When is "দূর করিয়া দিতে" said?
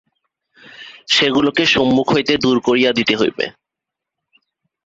2.37-3.13